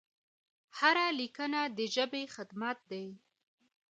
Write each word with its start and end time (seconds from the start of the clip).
هره 0.77 1.05
لیکنه 1.19 1.61
د 1.77 1.79
ژبې 1.95 2.23
خدمت 2.35 2.77
دی. 2.91 3.05